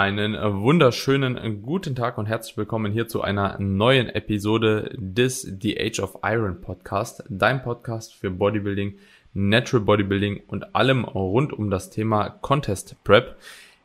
[0.00, 5.42] Einen äh, wunderschönen äh, guten Tag und herzlich willkommen hier zu einer neuen Episode des
[5.42, 8.94] The Age of Iron Podcast, dein Podcast für Bodybuilding,
[9.34, 13.36] Natural Bodybuilding und allem rund um das Thema Contest Prep.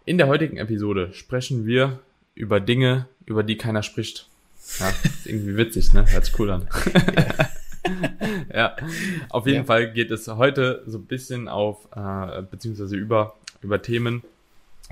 [0.05, 1.99] In der heutigen Episode sprechen wir
[2.33, 4.29] über Dinge, über die keiner spricht.
[4.79, 6.05] Ja, ist irgendwie witzig, ne?
[6.09, 6.69] Hört sich cool an.
[8.53, 8.77] ja,
[9.27, 9.63] auf jeden ja.
[9.65, 14.23] Fall geht es heute so ein bisschen auf, äh, beziehungsweise über, über Themen,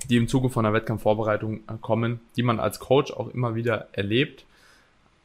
[0.07, 3.88] die im Zuge von der Wettkampfvorbereitung äh, kommen, die man als Coach auch immer wieder
[3.93, 4.45] erlebt,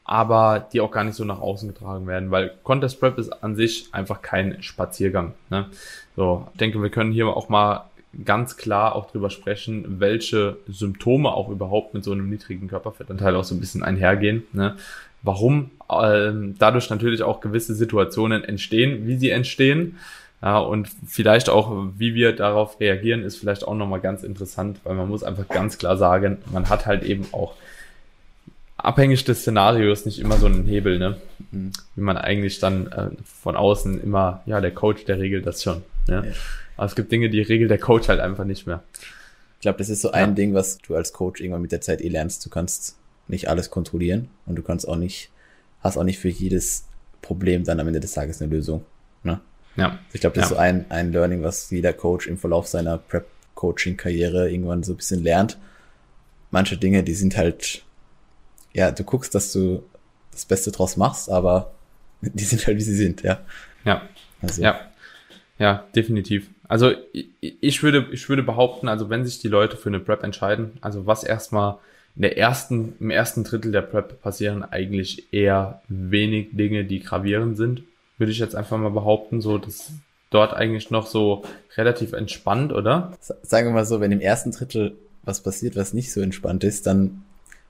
[0.03, 3.55] aber die auch gar nicht so nach außen getragen werden, weil Contest Prep ist an
[3.55, 5.33] sich einfach kein Spaziergang.
[5.49, 5.67] Ne?
[6.15, 7.85] So, ich denke, wir können hier auch mal
[8.25, 13.43] ganz klar auch drüber sprechen, welche Symptome auch überhaupt mit so einem niedrigen Körperfettanteil auch
[13.43, 14.47] so ein bisschen einhergehen.
[14.51, 14.77] Ne?
[15.21, 19.97] Warum ähm, dadurch natürlich auch gewisse Situationen entstehen, wie sie entstehen
[20.41, 24.95] ja, und vielleicht auch, wie wir darauf reagieren, ist vielleicht auch nochmal ganz interessant, weil
[24.95, 27.55] man muss einfach ganz klar sagen, man hat halt eben auch
[28.77, 31.17] abhängig des Szenarios nicht immer so einen Hebel, ne?
[31.51, 31.71] Mhm.
[31.95, 35.83] Wie man eigentlich dann äh, von außen immer, ja, der Coach, der regelt das schon.
[36.07, 36.23] Ne?
[36.25, 36.33] Ja.
[36.77, 38.81] Aber es gibt Dinge, die regelt der Coach halt einfach nicht mehr.
[39.55, 40.35] Ich glaube, das ist so ein ja.
[40.35, 42.45] Ding, was du als Coach irgendwann mit der Zeit eh lernst.
[42.45, 42.95] Du kannst
[43.27, 45.29] nicht alles kontrollieren und du kannst auch nicht,
[45.81, 46.85] hast auch nicht für jedes
[47.21, 48.85] Problem dann am Ende des Tages eine Lösung.
[49.79, 49.99] Ja.
[50.13, 50.47] Ich glaube, das ja.
[50.47, 54.97] ist so ein, ein Learning, was jeder Coach im Verlauf seiner Prep-Coaching-Karriere irgendwann so ein
[54.97, 55.57] bisschen lernt.
[56.51, 57.83] Manche Dinge, die sind halt,
[58.73, 59.83] ja, du guckst, dass du
[60.31, 61.71] das Beste draus machst, aber
[62.21, 63.39] die sind halt, wie sie sind, ja.
[63.85, 64.01] Ja.
[64.41, 64.61] Also.
[64.61, 64.79] Ja.
[65.57, 66.49] Ja, definitiv.
[66.69, 66.93] Also
[67.41, 71.05] ich würde, ich würde behaupten, also wenn sich die Leute für eine Prep entscheiden, also
[71.05, 71.79] was erstmal
[72.15, 77.57] in der ersten, im ersten Drittel der Prep passieren eigentlich eher wenig Dinge, die gravierend
[77.57, 77.83] sind
[78.19, 79.91] würde ich jetzt einfach mal behaupten, so dass
[80.29, 81.43] dort eigentlich noch so
[81.75, 83.13] relativ entspannt, oder?
[83.19, 86.85] Sagen wir mal so, wenn im ersten Drittel was passiert, was nicht so entspannt ist,
[86.85, 87.23] dann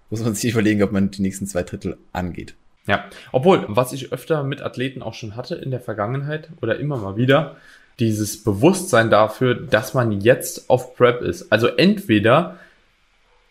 [0.10, 2.56] muss man sich überlegen, ob man die nächsten zwei Drittel angeht.
[2.88, 6.98] Ja, obwohl, was ich öfter mit Athleten auch schon hatte in der Vergangenheit oder immer
[6.98, 7.58] mal wieder,
[8.00, 11.52] dieses Bewusstsein dafür, dass man jetzt auf Prep ist.
[11.52, 12.58] Also entweder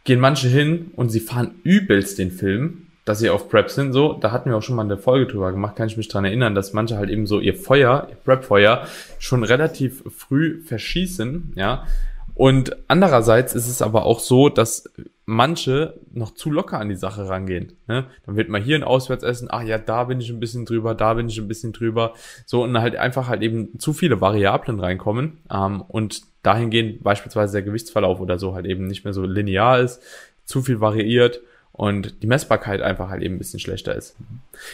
[0.05, 4.13] gehen manche hin und sie fahren übelst den Film dass sie auf Prep sind, so,
[4.13, 6.55] da hatten wir auch schon mal eine Folge drüber gemacht, kann ich mich dran erinnern,
[6.55, 8.87] dass manche halt eben so ihr Feuer, ihr Prep-Feuer
[9.19, 11.87] schon relativ früh verschießen, ja.
[12.35, 14.89] Und andererseits ist es aber auch so, dass
[15.25, 17.73] manche noch zu locker an die Sache rangehen.
[17.89, 18.07] Ne?
[18.25, 21.15] Dann wird mal hier ein Auswärtsessen, ach ja, da bin ich ein bisschen drüber, da
[21.15, 22.15] bin ich ein bisschen drüber.
[22.47, 27.63] So und halt einfach halt eben zu viele Variablen reinkommen ähm, und dahingehend beispielsweise der
[27.63, 30.01] Gewichtsverlauf oder so halt eben nicht mehr so linear ist,
[30.45, 31.41] zu viel variiert
[31.79, 34.17] und die Messbarkeit einfach halt eben ein bisschen schlechter ist.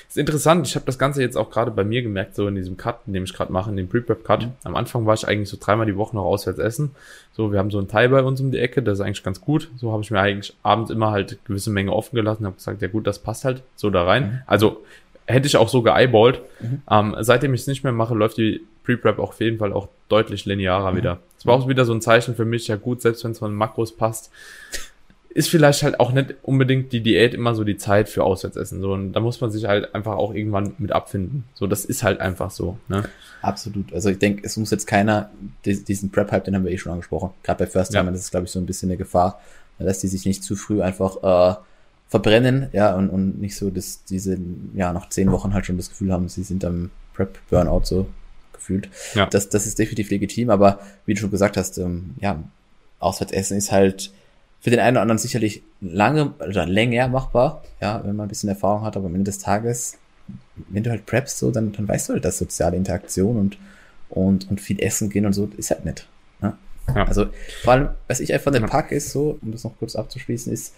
[0.08, 2.78] Ist interessant, ich habe das Ganze jetzt auch gerade bei mir gemerkt, so in diesem
[2.78, 4.46] Cut, dem ich gerade mache, in dem Pre-Prep-Cut.
[4.46, 4.52] Mhm.
[4.64, 6.92] Am Anfang war ich eigentlich so dreimal die Woche noch auswärts essen.
[7.34, 9.42] So, wir haben so ein Teil bei uns um die Ecke, das ist eigentlich ganz
[9.42, 9.70] gut.
[9.76, 12.88] So habe ich mir eigentlich abends immer halt gewisse Menge offen gelassen, habe gesagt, ja
[12.88, 14.22] gut, das passt halt so da rein.
[14.22, 14.38] Mhm.
[14.46, 14.82] Also
[15.26, 16.40] hätte ich auch so geeyeballt.
[16.60, 16.82] Mhm.
[16.90, 20.46] Ähm, seitdem ich es nicht mehr mache, läuft die Pre-Prep auf jeden Fall auch deutlich
[20.46, 20.96] linearer mhm.
[20.96, 21.18] wieder.
[21.38, 23.54] Es war auch wieder so ein Zeichen für mich, ja gut, selbst wenn es von
[23.54, 24.30] Makros passt,
[25.34, 28.80] ist vielleicht halt auch nicht unbedingt die Diät immer so die Zeit für Auswärtsessen.
[28.80, 31.44] So, und da muss man sich halt einfach auch irgendwann mit abfinden.
[31.54, 32.78] So, das ist halt einfach so.
[32.88, 33.08] Ne?
[33.42, 33.92] Absolut.
[33.92, 35.30] Also ich denke, es muss jetzt keiner,
[35.64, 37.30] diesen Prep-Hype, den haben wir eh schon angesprochen.
[37.42, 38.10] Gerade bei First Time, ja.
[38.12, 39.40] das ist, glaube ich, so ein bisschen eine Gefahr,
[39.80, 41.56] dass die sich nicht zu früh einfach äh,
[42.08, 44.38] verbrennen, ja, und, und nicht so, dass diese,
[44.74, 48.06] ja, nach zehn Wochen halt schon das Gefühl haben, sie sind am Prep-Burnout so
[48.52, 48.88] gefühlt.
[49.14, 49.26] Ja.
[49.26, 52.40] Das, das ist definitiv legitim, aber wie du schon gesagt hast, ähm, ja,
[53.00, 54.12] Auswärtsessen ist halt
[54.64, 58.48] für den einen oder anderen sicherlich lange oder länger machbar, ja, wenn man ein bisschen
[58.48, 59.98] Erfahrung hat, aber am Ende des Tages,
[60.70, 63.58] wenn du halt preppst so, dann, dann weißt du halt, dass soziale Interaktion und,
[64.08, 66.08] und, und viel essen gehen und so ist halt nett.
[66.40, 66.56] Ne?
[66.88, 67.04] Ja.
[67.04, 67.26] Also
[67.62, 70.72] vor allem, was ich einfach den Pack ist, so, um das noch kurz abzuschließen, ist,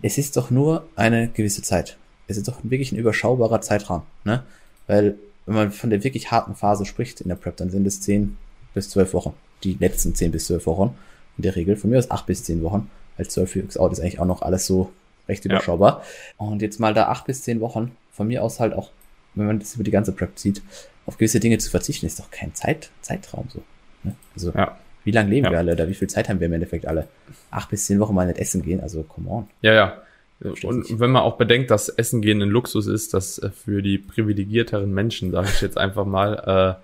[0.00, 1.98] es ist doch nur eine gewisse Zeit.
[2.26, 4.44] Es ist doch wirklich ein überschaubarer Zeitraum, ne?
[4.86, 8.00] Weil, wenn man von der wirklich harten Phase spricht in der Prep, dann sind es
[8.00, 8.38] 10
[8.72, 9.34] bis 12 Wochen.
[9.62, 10.96] Die letzten 10 bis 12 Wochen
[11.36, 11.76] in der Regel.
[11.76, 12.90] Von mir aus acht bis zehn Wochen.
[13.16, 14.92] Als 12 Weeks Out ist eigentlich auch noch alles so
[15.28, 16.02] recht überschaubar.
[16.38, 16.46] Ja.
[16.46, 18.90] Und jetzt mal da acht bis zehn Wochen, von mir aus halt auch,
[19.34, 20.62] wenn man das über die ganze Prep zieht,
[21.06, 23.62] auf gewisse Dinge zu verzichten, ist doch kein Zeit, Zeitraum so.
[24.02, 24.14] Ne?
[24.34, 24.78] Also, ja.
[25.04, 25.50] wie lange leben ja.
[25.52, 27.08] wir alle oder wie viel Zeit haben wir im Endeffekt alle?
[27.50, 29.48] Acht bis zehn Wochen mal nicht essen gehen, also come on.
[29.62, 30.02] Ja, ja.
[30.40, 33.98] Und wenn man auch bedenkt, dass Essen gehen ein Luxus ist, dass äh, für die
[33.98, 36.83] privilegierteren Menschen, sage ich jetzt einfach mal, äh,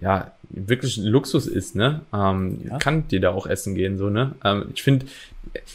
[0.00, 2.00] ja, wirklich Luxus ist, ne?
[2.12, 2.78] Ähm, ja.
[2.78, 4.32] Kann dir da auch essen gehen, so, ne?
[4.44, 5.06] Ähm, ich finde,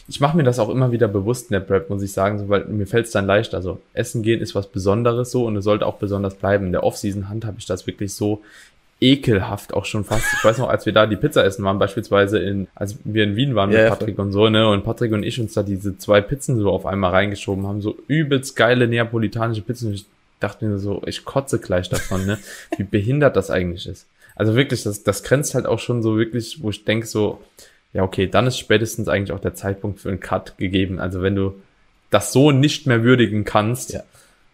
[0.08, 2.50] ich mache mir das auch immer wieder bewusst in der Prep, muss ich sagen, so,
[2.50, 3.54] weil mir fällt es dann leicht.
[3.54, 6.68] Also Essen gehen ist was Besonderes so und es sollte auch besonders bleiben.
[6.68, 8.42] In der Offseason handhabe ich das wirklich so.
[9.04, 10.26] ekelhaft auch schon fast.
[10.38, 13.36] Ich weiß noch, als wir da die Pizza essen waren, beispielsweise in, als wir in
[13.36, 15.62] Wien waren mit Ja, ja, Patrick und so, ne, und Patrick und ich uns da
[15.64, 19.90] diese zwei Pizzen so auf einmal reingeschoben haben, so übelst geile neapolitanische Pizzen.
[19.90, 20.06] Und ich
[20.40, 22.38] dachte mir so, ich kotze gleich davon, ne,
[22.78, 24.08] wie behindert das eigentlich ist.
[24.36, 27.42] Also wirklich, das, das grenzt halt auch schon so wirklich, wo ich denke so,
[27.94, 31.00] ja, okay, dann ist spätestens eigentlich auch der Zeitpunkt für einen Cut gegeben.
[31.00, 31.54] Also wenn du
[32.10, 34.04] das so nicht mehr würdigen kannst, Ja.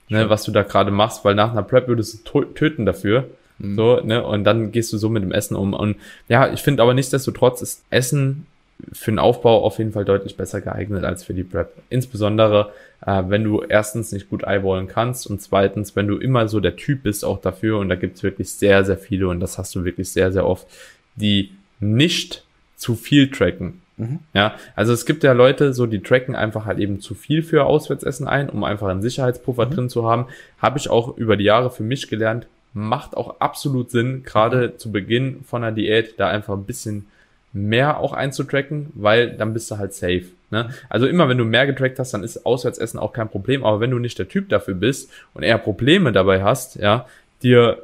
[0.09, 3.29] ne, was du da gerade machst, weil nach einer Prep würdest du töten dafür.
[3.57, 3.75] Mhm.
[3.75, 5.73] So, ne, und dann gehst du so mit dem Essen um.
[5.73, 5.97] Und
[6.27, 8.45] ja, ich finde aber nichtsdestotrotz ist Essen
[8.93, 11.73] für den Aufbau auf jeden Fall deutlich besser geeignet als für die Prep.
[11.89, 12.71] Insbesondere,
[13.05, 16.75] äh, wenn du erstens nicht gut eyeballen kannst und zweitens, wenn du immer so der
[16.75, 19.83] Typ bist auch dafür und da gibt's wirklich sehr, sehr viele und das hast du
[19.83, 20.67] wirklich sehr, sehr oft,
[21.15, 22.43] die nicht
[22.77, 23.81] zu viel tracken.
[23.97, 24.19] Mhm.
[24.33, 27.65] Ja, also es gibt ja Leute, so die tracken einfach halt eben zu viel für
[27.65, 29.71] Auswärtsessen ein, um einfach einen Sicherheitspuffer Mhm.
[29.71, 30.27] drin zu haben.
[30.59, 34.91] Habe ich auch über die Jahre für mich gelernt, macht auch absolut Sinn, gerade zu
[34.91, 37.07] Beginn von einer Diät, da einfach ein bisschen
[37.53, 40.25] mehr auch einzutracken, weil dann bist du halt safe.
[40.51, 40.69] Ne?
[40.89, 43.63] Also immer wenn du mehr getrackt hast, dann ist Auswärtsessen auch kein Problem.
[43.63, 47.07] Aber wenn du nicht der Typ dafür bist und eher Probleme dabei hast, ja,
[47.41, 47.81] dir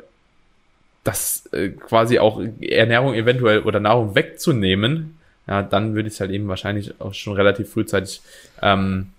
[1.04, 5.18] das äh, quasi auch Ernährung eventuell oder Nahrung wegzunehmen,
[5.48, 8.22] ja, dann würde ich es halt eben wahrscheinlich auch schon relativ frühzeitig
[8.62, 9.12] ähm,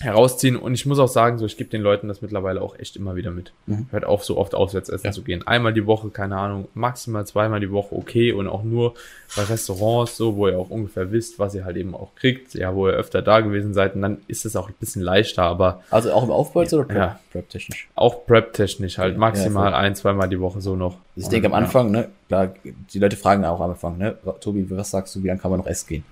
[0.00, 0.56] herausziehen.
[0.56, 3.14] Und ich muss auch sagen, so ich gebe den Leuten das mittlerweile auch echt immer
[3.16, 3.52] wieder mit.
[3.66, 3.86] Mhm.
[3.90, 5.12] Hört auf, so oft auswärts essen Ja.
[5.12, 5.46] zu gehen.
[5.46, 8.94] Einmal die Woche, keine Ahnung, maximal zweimal die Woche okay und auch nur
[9.36, 12.74] bei Restaurants, so, wo ihr auch ungefähr wisst, was ihr halt eben auch kriegt, ja,
[12.74, 13.94] wo ihr öfter da gewesen seid.
[13.94, 16.84] Und dann ist es auch ein bisschen leichter, aber Also auch im Aufbau jetzt oder
[16.84, 17.20] Prep, Ja.
[17.32, 17.88] Prep-technisch?
[17.94, 20.96] auch prep-technisch halt Ja, maximal ja, ein, zweimal die Woche so noch.
[21.16, 21.54] Also ich denke am.
[21.54, 22.52] Anfang, ne, klar,
[22.92, 25.60] die Leute fragen auch am Anfang, ne, Tobi, was sagst du, wie lange kann man
[25.60, 26.04] noch essen gehen?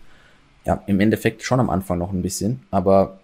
[0.64, 3.18] Ja, im Endeffekt schon am Anfang noch ein bisschen, aber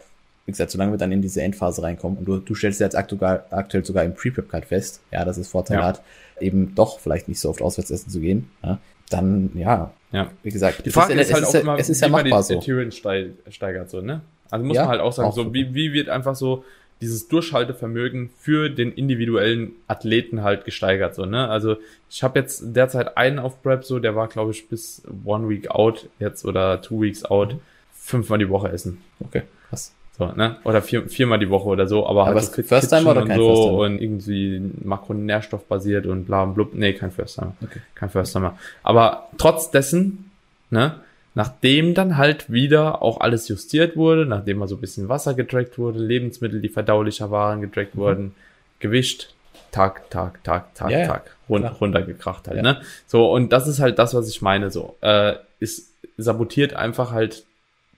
[0.48, 3.42] wie gesagt, solange wir dann in diese Endphase reinkommen und du, du stellst jetzt aktuell,
[3.50, 5.86] aktuell sogar im Pre-Prep halt fest, ja, dass es Vorteile Ja.
[5.88, 6.02] hat,
[6.40, 8.78] eben doch vielleicht nicht so oft auswärts essen zu gehen, ja,
[9.10, 10.30] dann, ja, Ja.
[10.42, 12.12] wie gesagt, Die Frage ja- ist, halt es auch ja, immer, es ist ja wie
[12.12, 12.58] man machbar die so.
[12.60, 14.22] Adherence steig- steigert, so, ne?
[14.50, 15.52] Also muss man halt auch sagen, auch so, so.
[15.52, 16.64] wie, wie wird einfach so
[17.02, 21.48] dieses Durchhaltevermögen für den individuellen Athleten halt gesteigert, so, ne?
[21.50, 21.76] Also
[22.08, 25.70] ich habe jetzt derzeit einen auf Prep, so, der war, glaube ich, bis One Week
[25.70, 27.60] out jetzt oder Two Weeks out, Mhm.
[27.92, 29.02] fünfmal die Woche essen.
[29.20, 29.92] Okay, krass.
[30.18, 30.56] So, ne?
[30.64, 33.28] Oder vier, viermal die Woche oder so, aber, Aber halt so First Timer oder und
[33.28, 33.78] kein so First Timer?
[33.78, 36.74] und irgendwie makronährstoffbasiert und bla und blub.
[36.74, 37.54] Nee, kein First Timer.
[37.62, 37.80] Okay.
[37.94, 38.58] Kein First Timer.
[38.82, 40.30] Aber trotz dessen,
[40.70, 40.96] ne,
[41.34, 45.78] nachdem dann halt wieder auch alles justiert wurde, nachdem mal so ein bisschen Wasser getrackt
[45.78, 48.34] wurde, Lebensmittel, die verdaulicher waren, getrackt wurden,
[48.80, 49.34] Gewicht,
[49.70, 50.98] Tag, Tag, Tag, Tag, Mhm.
[50.98, 51.76] Ja, Tag, run klar.
[51.80, 52.62] runtergekracht halt, Ja.
[52.62, 52.80] ne?
[53.06, 57.44] So, und das ist halt das, was ich meine, so, äh, ist, sabotiert einfach halt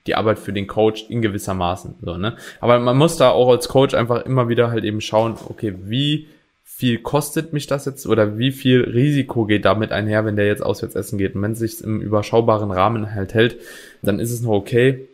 [0.07, 2.35] die Arbeit für den Coach in gewisser Maßen, so, ne?
[2.59, 6.27] Aber man muss da auch als Coach einfach immer wieder halt eben schauen, okay, wie
[6.63, 10.63] viel kostet mich das jetzt oder wie viel Risiko geht damit einher, wenn der jetzt
[10.63, 11.35] auswärts essen geht?
[11.35, 13.57] Und wenn es sich im überschaubaren Rahmen halt hält,
[14.01, 15.07] dann ist es noch okay.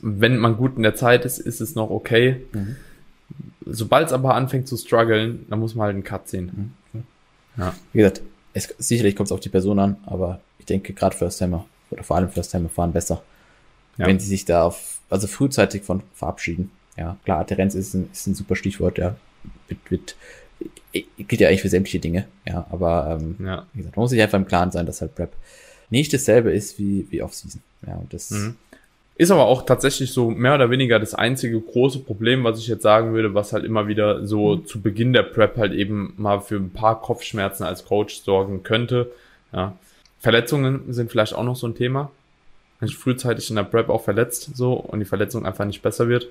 [0.00, 2.44] Wenn man gut in der Zeit ist, ist es noch okay.
[2.52, 2.76] Mhm.
[3.64, 6.74] Sobald es aber anfängt zu strugglen, dann muss man halt einen Cut ziehen.
[7.92, 8.22] Wie gesagt,
[8.52, 12.16] es, sicherlich kommt es auf die Person an, aber ich denke gerade First-Timer oder vor
[12.16, 13.22] allem First-Timer fahren besser,
[14.00, 14.06] Ja.
[14.06, 16.70] wenn sie sich da auf, also frühzeitig von verabschieden.
[16.96, 19.16] Ja, klar, Adherenz ist ein, ist ein super Stichwort, ja.
[19.68, 20.16] Wird, wird,
[20.92, 23.66] äh, gilt ja eigentlich für sämtliche Dinge, ja, aber ähm, Ja.
[23.72, 25.32] wie gesagt, man muss sich einfach im Klaren sein, dass halt Prep
[25.88, 27.62] nicht dasselbe ist wie, wie Off-Season.
[27.86, 28.56] Ja, und das, Mhm.
[29.16, 32.82] Ist aber auch tatsächlich so mehr oder weniger das einzige große Problem, was ich jetzt
[32.82, 36.56] sagen würde, was halt immer wieder so zu Beginn der Prep halt eben mal für
[36.56, 39.12] ein paar Kopfschmerzen als Coach sorgen könnte.
[39.52, 39.76] Ja.
[40.20, 42.10] Verletzungen sind vielleicht auch noch so ein Thema.
[42.80, 46.08] Wenn ich frühzeitig in der Prep auch verletzt so und die Verletzung einfach nicht besser
[46.08, 46.28] wird.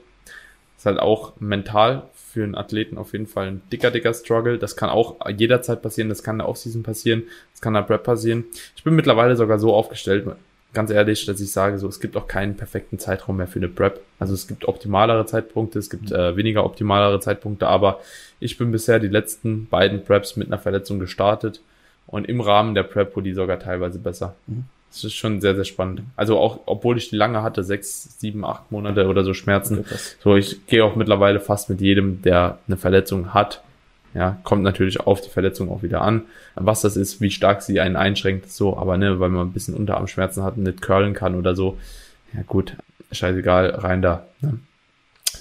[0.77, 4.57] Ist halt auch mental für einen Athleten auf jeden Fall ein dicker, dicker Struggle.
[4.57, 7.87] Das kann auch jederzeit passieren, das kann in der Offseason passieren, das kann in der
[7.87, 8.45] Prep passieren.
[8.75, 10.25] Ich bin mittlerweile sogar so aufgestellt,
[10.73, 13.67] ganz ehrlich, dass ich sage, so es gibt auch keinen perfekten Zeitraum mehr für eine
[13.67, 14.01] Prep.
[14.19, 17.99] Also es gibt optimalere Zeitpunkte, es gibt äh, weniger optimalere Zeitpunkte, aber
[18.39, 21.61] ich bin bisher die letzten beiden Preps mit einer Verletzung gestartet
[22.07, 24.35] und im Rahmen der Prep wurde die sogar teilweise besser.
[24.47, 24.65] Mhm.
[24.91, 26.01] Das ist schon sehr, sehr spannend.
[26.15, 29.79] Also auch, obwohl ich die lange hatte, sechs, sieben, acht Monate oder so Schmerzen.
[29.79, 29.95] Okay.
[30.23, 33.61] So, ich gehe auch mittlerweile fast mit jedem, der eine Verletzung hat.
[34.15, 36.23] Ja, kommt natürlich auf die Verletzung auch wieder an.
[36.55, 39.75] Was das ist, wie stark sie einen einschränkt, so, aber ne, weil man ein bisschen
[39.75, 41.77] Unterarmschmerzen hat und nicht curlen kann oder so.
[42.33, 42.75] Ja, gut,
[43.11, 44.25] scheißegal, rein da.
[44.41, 44.59] Ne?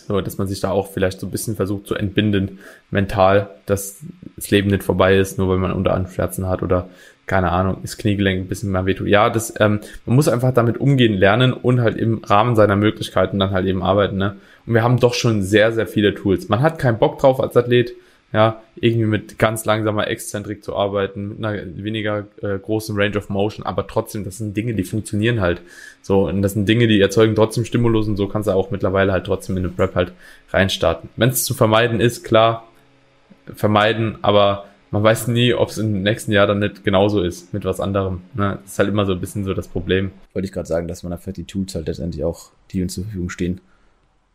[0.07, 2.59] So, dass man sich da auch vielleicht so ein bisschen versucht zu entbinden,
[2.90, 4.00] mental, dass
[4.37, 6.90] das Leben nicht vorbei ist, nur weil man Unterarmschmerzen hat oder
[7.28, 9.06] keine Ahnung, das Kniegelenk ein bisschen mehr wehtut.
[9.06, 13.38] Ja, das, ähm, man muss einfach damit umgehen lernen und halt im Rahmen seiner Möglichkeiten
[13.38, 14.37] dann halt eben arbeiten, ne?
[14.66, 16.49] Und wir haben doch schon sehr, sehr viele Tools.
[16.49, 17.92] Man hat keinen Bock drauf als Athlet,
[18.32, 23.30] ja, irgendwie mit ganz langsamer Exzentrik zu arbeiten, mit einer weniger äh, großen Range of
[23.30, 25.62] Motion, aber trotzdem, das sind Dinge, die funktionieren halt.
[26.02, 29.12] So, und das sind Dinge, die erzeugen trotzdem Stimulus und so kannst du auch mittlerweile
[29.12, 30.12] halt trotzdem in eine Prep halt
[30.50, 31.08] reinstarten.
[31.16, 32.68] Wenn es zu vermeiden ist, klar,
[33.54, 37.64] vermeiden, aber man weiß nie, ob es im nächsten Jahr dann nicht genauso ist mit
[37.64, 38.23] was anderem.
[38.35, 38.59] Ne?
[38.62, 40.12] Das ist halt immer so ein bisschen so das Problem.
[40.33, 43.04] Wollte ich gerade sagen, dass man einfach die Tools halt letztendlich auch, die uns zur
[43.04, 43.61] Verfügung stehen,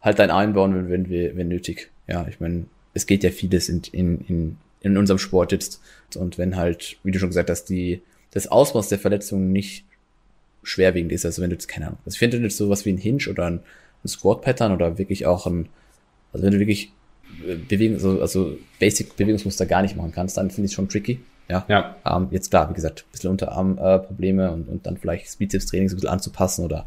[0.01, 1.89] halt dann einbauen, wenn, wenn, wir, wenn nötig.
[2.07, 5.81] Ja, ich meine, es geht ja vieles in, in, in, in unserem Sport jetzt.
[6.15, 9.85] Und wenn halt, wie du schon gesagt hast, die, das Ausmaß der Verletzungen nicht
[10.61, 12.97] schwerwiegend ist, also wenn du jetzt, keine Ahnung, also ich finde jetzt sowas wie ein
[12.97, 13.59] Hinge oder ein,
[14.03, 15.69] ein Squat-Pattern oder wirklich auch ein,
[16.31, 16.91] also wenn du wirklich
[17.67, 21.19] Bewegung, also, also Basic-Bewegungsmuster gar nicht machen kannst, dann finde ich es schon tricky.
[21.49, 21.65] Ja.
[21.67, 21.95] ja.
[22.05, 25.89] Ähm, jetzt klar, wie gesagt, ein bisschen Unterarm-Probleme äh, und, und dann vielleicht das Bizeps-Training
[25.89, 26.85] so ein bisschen anzupassen oder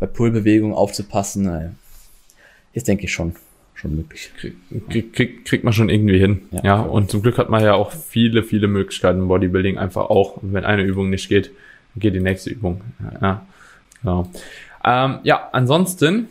[0.00, 1.48] bei Pull-Bewegungen aufzupassen.
[1.48, 1.70] Äh,
[2.72, 3.34] ist, denke ich, schon
[3.74, 4.32] schon möglich.
[4.90, 6.42] Krieg, krieg, kriegt man schon irgendwie hin.
[6.50, 6.60] Ja.
[6.64, 10.38] ja, und zum Glück hat man ja auch viele, viele Möglichkeiten im Bodybuilding einfach auch.
[10.42, 11.52] wenn eine Übung nicht geht,
[11.94, 12.80] geht die nächste Übung.
[13.20, 13.46] Ja,
[14.02, 14.28] genau.
[14.84, 16.28] Ähm, ja, ansonsten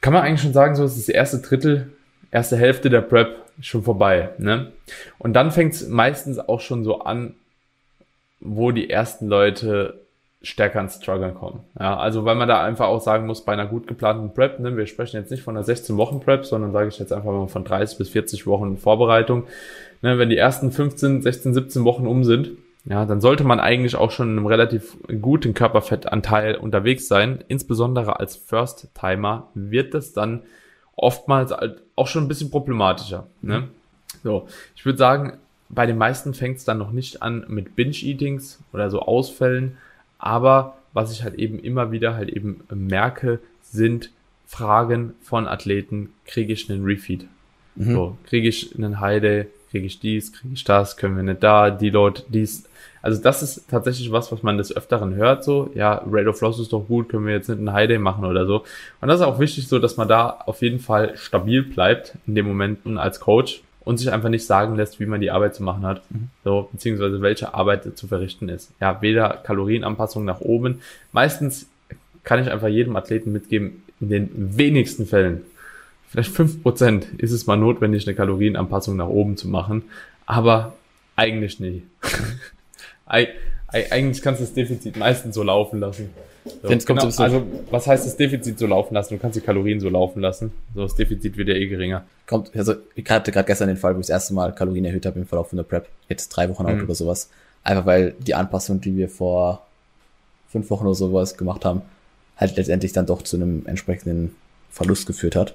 [0.00, 1.92] kann man eigentlich schon sagen, so ist das erste Drittel,
[2.30, 4.30] erste Hälfte der Prep schon vorbei.
[4.38, 4.72] Ne?
[5.18, 7.34] Und dann fängt es meistens auch schon so an,
[8.40, 10.00] wo die ersten Leute
[10.42, 11.60] stärker ins Struggle kommen.
[11.78, 14.76] Ja, also weil man da einfach auch sagen muss, bei einer gut geplanten Prep, ne,
[14.76, 17.98] wir sprechen jetzt nicht von einer 16-Wochen-Prep, sondern sage ich jetzt einfach mal von 30
[17.98, 19.44] bis 40 Wochen Vorbereitung.
[20.00, 22.50] Ne, wenn die ersten 15, 16, 17 Wochen um sind,
[22.84, 27.42] ja, dann sollte man eigentlich auch schon in einem relativ guten Körperfettanteil unterwegs sein.
[27.48, 30.42] Insbesondere als First-Timer wird das dann
[30.98, 33.26] oftmals halt auch schon ein bisschen problematischer.
[33.40, 33.60] Ne?
[33.60, 33.68] Mhm.
[34.22, 35.38] So, ich würde sagen,
[35.68, 39.76] bei den meisten fängt es dann noch nicht an mit Binge-Eatings oder so Ausfällen,
[40.18, 44.10] aber was ich halt eben immer wieder halt eben merke, sind
[44.46, 47.26] Fragen von Athleten, kriege ich einen Refeed?
[47.76, 47.92] Mhm.
[47.92, 51.42] So, kriege ich einen High Day, kriege ich dies, kriege ich das, können wir nicht
[51.42, 52.64] da, die Leute, dies.
[53.02, 56.58] Also das ist tatsächlich was, was man des Öfteren hört, so, ja, Rate of Loss
[56.58, 58.64] ist doch gut, können wir jetzt nicht einen High Day machen oder so.
[59.00, 62.34] Und das ist auch wichtig so, dass man da auf jeden Fall stabil bleibt in
[62.34, 65.62] den Momenten als Coach und sich einfach nicht sagen lässt, wie man die Arbeit zu
[65.62, 66.28] machen hat, mhm.
[66.44, 68.72] so, beziehungsweise welche Arbeit zu verrichten ist.
[68.80, 70.80] Ja, weder Kalorienanpassung nach oben.
[71.12, 71.68] Meistens
[72.24, 75.42] kann ich einfach jedem Athleten mitgeben, in den wenigsten Fällen,
[76.08, 79.84] vielleicht fünf Prozent, ist es mal notwendig, eine Kalorienanpassung nach oben zu machen,
[80.26, 80.74] aber
[81.16, 81.82] eigentlich nie.
[83.06, 86.10] eigentlich kannst du das Defizit meistens so laufen lassen.
[86.62, 89.14] So, genau, also, was heißt das Defizit so laufen lassen?
[89.14, 90.52] Du kannst die Kalorien so laufen lassen.
[90.74, 92.04] So, das Defizit wird ja eh geringer.
[92.26, 95.04] Kommt, also, ich hatte gerade gestern den Fall, wo ich das erste Mal Kalorien erhöht
[95.04, 95.88] habe im Verlauf von der Prep.
[96.08, 96.84] Jetzt drei Wochen out mhm.
[96.84, 97.28] oder sowas.
[97.64, 99.66] Einfach weil die Anpassung, die wir vor
[100.50, 101.82] fünf Wochen oder sowas gemacht haben,
[102.36, 104.34] halt letztendlich dann doch zu einem entsprechenden
[104.70, 105.54] Verlust geführt hat.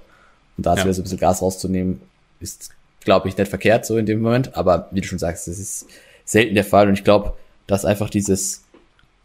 [0.57, 0.83] Und da ja.
[0.83, 2.01] wieder so ein bisschen Gas rauszunehmen,
[2.39, 4.55] ist, glaube ich, nicht verkehrt so in dem Moment.
[4.55, 5.87] Aber wie du schon sagst, das ist
[6.25, 6.87] selten der Fall.
[6.87, 7.33] Und ich glaube,
[7.67, 8.63] dass einfach dieses,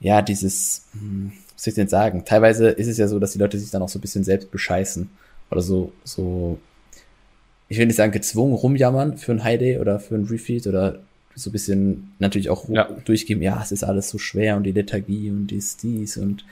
[0.00, 2.25] ja, dieses, hm, was soll ich denn sagen?
[2.25, 4.50] Teilweise ist es ja so, dass die Leute sich dann auch so ein bisschen selbst
[4.50, 5.11] bescheißen.
[5.50, 6.58] Oder so, so,
[7.68, 11.00] ich will nicht sagen gezwungen rumjammern für ein High Day oder für ein Refeed oder
[11.35, 12.88] so ein bisschen natürlich auch ja.
[13.04, 16.44] durchgeben, ja, es ist alles so schwer und die Lethargie und dies, dies und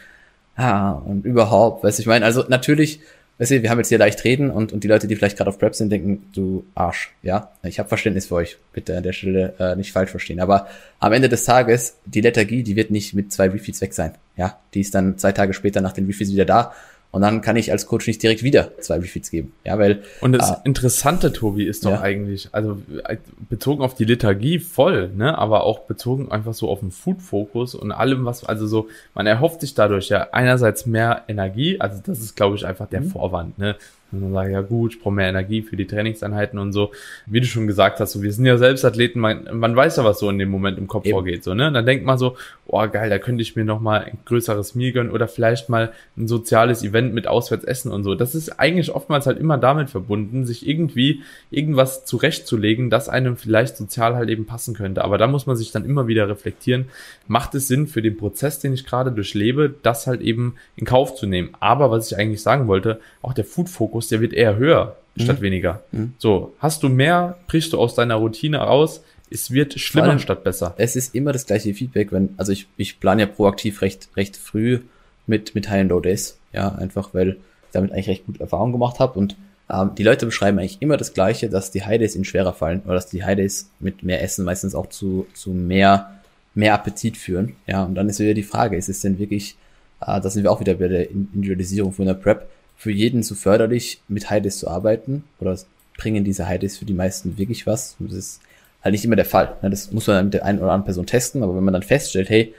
[0.57, 3.01] ah, und überhaupt, weißt du, ich meine, also natürlich
[3.39, 5.51] weißt du, wir haben jetzt hier leicht reden und, und die Leute, die vielleicht gerade
[5.51, 7.51] auf Prep sind, denken, du Arsch, ja.
[7.63, 10.41] Ich habe Verständnis für euch, bitte an der Stelle äh, nicht falsch verstehen.
[10.41, 10.67] Aber
[11.01, 14.13] am Ende des Tages, die Lethargie, die wird nicht mit zwei Refeeds weg sein.
[14.37, 16.73] Ja, die ist dann zwei Tage später nach den Refeeds wieder da
[17.11, 19.53] und dann kann ich als Coach nicht direkt wieder zwei Refeeds geben.
[19.65, 20.03] Ja, weil.
[20.21, 22.01] Und das äh, Interessante, Tobi, ist doch ja.
[22.01, 23.17] eigentlich, also äh,
[23.49, 27.93] bezogen auf die Lethargie voll, ne, aber auch bezogen einfach so auf den Food-Fokus und
[27.93, 32.37] allem, was, also so, man erhofft sich dadurch ja einerseits mehr Energie, also das ist,
[32.37, 33.11] glaube ich, einfach der mhm.
[33.11, 33.77] Vorwand, ne.
[34.13, 36.93] Und dann sage ich, ja gut, ich brauche mehr Energie für die Trainingseinheiten und so.
[37.27, 40.05] Wie du schon gesagt hast, so, wir sind ja selbst Athleten, man, man weiß ja,
[40.05, 41.15] was so in dem Moment im Kopf Eben.
[41.15, 41.43] vorgeht.
[41.43, 41.73] So, ne?
[41.73, 42.37] dann denkt man so,
[42.69, 45.93] oh geil, da könnte ich mir noch mal ein größeres Meal gönnen oder vielleicht mal
[46.17, 48.15] ein soziales Event mit auswärts essen und so.
[48.15, 53.77] Das ist eigentlich oftmals halt immer damit verbunden, sich irgendwie irgendwas zurechtzulegen, das einem vielleicht
[53.77, 55.05] sozial halt eben passen könnte.
[55.05, 56.87] Aber da muss man sich dann immer wieder reflektieren,
[57.29, 61.15] macht es Sinn für den Prozess, den ich gerade durchlebe, das halt eben in Kauf
[61.15, 61.51] zu nehmen.
[61.61, 65.23] Aber was ich eigentlich sagen wollte, auch der Food-Fokus, der wird eher höher mhm.
[65.23, 65.83] statt weniger.
[65.93, 66.15] Mhm.
[66.19, 70.45] So, hast du mehr, brichst du aus deiner Routine raus, es wird schlimmer allem, statt
[70.45, 70.75] besser.
[70.79, 74.37] Es ist immer das gleiche Feedback, wenn, also ich, ich plane ja proaktiv recht, recht
[74.37, 74.81] früh
[75.27, 76.39] mit, mit High and Low Days.
[76.53, 77.37] Ja, einfach weil ich
[77.73, 79.37] damit eigentlich recht gut Erfahrung gemacht habe und
[79.69, 82.83] ähm, die Leute beschreiben eigentlich immer das Gleiche, dass die High Days ihnen schwerer fallen
[82.85, 86.17] oder dass die High Days mit mehr Essen meistens auch zu, zu mehr
[86.57, 87.55] mehr Appetit führen.
[87.67, 89.57] Ja, und dann ist wieder die Frage, ist es denn wirklich,
[90.01, 93.35] äh, da sind wir auch wieder bei der Individualisierung von der Prep, für jeden so
[93.35, 95.57] förderlich, mit Heides zu arbeiten oder
[95.97, 97.97] bringen diese Heides für die meisten wirklich was.
[97.99, 98.41] Das ist
[98.83, 99.57] halt nicht immer der Fall.
[99.63, 99.71] Ne?
[99.71, 102.29] Das muss man mit der einen oder anderen Person testen, aber wenn man dann feststellt,
[102.29, 102.55] hey,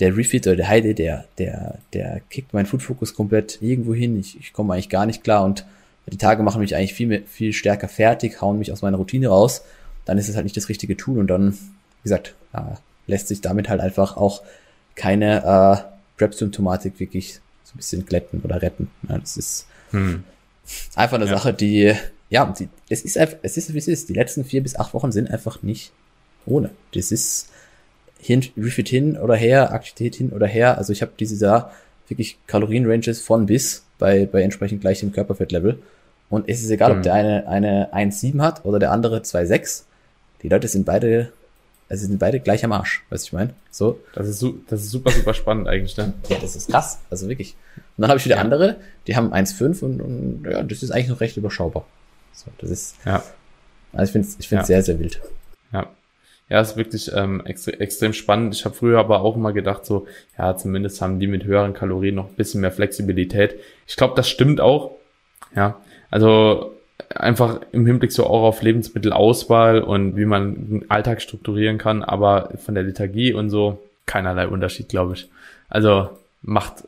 [0.00, 4.18] der Refit oder der Heide, der, der, der kickt meinen Food Focus komplett irgendwo hin,
[4.18, 5.64] ich, ich komme eigentlich gar nicht klar und
[6.06, 9.28] die Tage machen mich eigentlich viel, mehr, viel stärker fertig, hauen mich aus meiner Routine
[9.28, 9.62] raus,
[10.04, 12.60] dann ist es halt nicht das richtige Tool und dann, wie gesagt, äh,
[13.06, 14.42] lässt sich damit halt einfach auch
[14.94, 18.90] keine äh, Prep-Symptomatik wirklich so ein bisschen glätten oder retten.
[19.08, 20.24] Ja, das ist hm.
[20.94, 21.36] einfach eine ja.
[21.36, 21.94] Sache, die
[22.30, 24.08] ja, die, es ist einfach, es ist wie es ist.
[24.08, 25.92] Die letzten vier bis acht Wochen sind einfach nicht
[26.46, 26.70] ohne.
[26.94, 27.50] Das ist
[28.20, 30.78] hin, Refit hin oder her, Aktivität hin oder her.
[30.78, 31.72] Also ich habe diese da
[32.08, 35.78] wirklich Kalorienranges von bis bei, bei entsprechend gleichem Körperfettlevel.
[36.30, 36.96] Und es ist egal, mhm.
[36.98, 39.84] ob der eine eine 1,7 hat oder der andere 2,6.
[40.42, 41.32] Die Leute sind beide,
[41.88, 43.54] also sind beide gleich am Arsch, weißt du, ich meine?
[43.70, 43.98] So.
[44.14, 46.12] Das ist, das ist super, super spannend eigentlich, ne?
[46.28, 47.56] Ja, das ist krass, also wirklich.
[47.96, 48.42] Und dann habe ich wieder ja.
[48.42, 51.86] andere, die haben 1,5 und, und ja, das ist eigentlich noch recht überschaubar.
[52.32, 53.22] So, das ist, ja.
[53.92, 54.76] Also ich finde es ich find's ja.
[54.76, 55.20] sehr, sehr wild.
[55.72, 55.88] Ja.
[56.48, 58.54] Ja, ist wirklich ähm, extre extrem spannend.
[58.54, 60.06] Ich habe früher aber auch immer gedacht, so,
[60.38, 63.56] ja, zumindest haben die mit höheren Kalorien noch ein bisschen mehr Flexibilität.
[63.86, 64.92] Ich glaube, das stimmt auch.
[65.54, 65.80] Ja,
[66.10, 66.74] also
[67.14, 72.50] einfach im Hinblick so auch auf Lebensmittelauswahl und wie man den Alltag strukturieren kann, aber
[72.64, 75.28] von der Lethargie und so keinerlei Unterschied, glaube ich.
[75.68, 76.10] Also
[76.42, 76.84] macht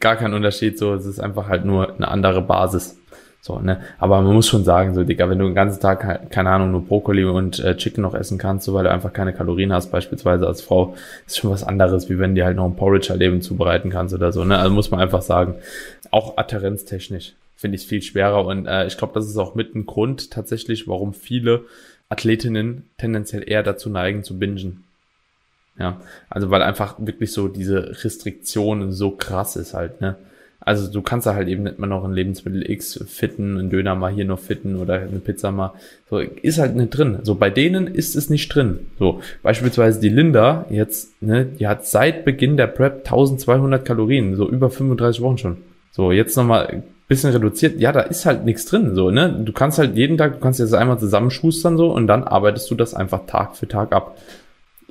[0.00, 2.98] gar keinen Unterschied, so, es ist einfach halt nur eine andere Basis.
[3.44, 3.80] So, ne?
[3.98, 6.86] Aber man muss schon sagen, so, Digga, wenn du den ganzen Tag, keine Ahnung, nur
[6.86, 10.46] Brokkoli und äh, Chicken noch essen kannst, so weil du einfach keine Kalorien hast, beispielsweise
[10.46, 10.94] als Frau,
[11.26, 14.14] ist schon was anderes, wie wenn du halt noch ein Porridge halt eben zubereiten kannst
[14.14, 14.58] oder so, ne?
[14.58, 15.56] Also muss man einfach sagen,
[16.12, 19.86] auch adherenztechnisch finde ich viel schwerer und äh, ich glaube, das ist auch mit ein
[19.86, 21.62] Grund tatsächlich, warum viele
[22.10, 24.84] Athletinnen tendenziell eher dazu neigen zu bingen.
[25.80, 30.14] Ja, also weil einfach wirklich so diese Restriktion so krass ist halt, ne?
[30.64, 33.94] Also du kannst da halt eben nicht mal noch ein Lebensmittel X fitten, einen Döner
[33.94, 35.72] mal hier noch fitten oder eine Pizza mal.
[36.08, 37.18] So, ist halt nicht drin.
[37.22, 38.80] So, bei denen ist es nicht drin.
[38.98, 44.48] So, beispielsweise die Linda jetzt, ne, die hat seit Beginn der Prep 1200 Kalorien, so
[44.48, 45.56] über 35 Wochen schon.
[45.90, 47.78] So, jetzt nochmal bisschen reduziert.
[47.78, 49.42] Ja, da ist halt nichts drin, so, ne.
[49.44, 52.74] Du kannst halt jeden Tag, du kannst jetzt einmal zusammenschustern so und dann arbeitest du
[52.74, 54.16] das einfach Tag für Tag ab